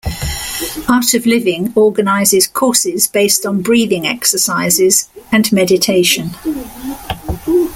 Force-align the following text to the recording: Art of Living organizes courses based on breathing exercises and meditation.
Art 0.89 1.13
of 1.13 1.27
Living 1.27 1.71
organizes 1.75 2.47
courses 2.47 3.05
based 3.05 3.45
on 3.45 3.61
breathing 3.61 4.07
exercises 4.07 5.07
and 5.31 5.51
meditation. 5.53 6.31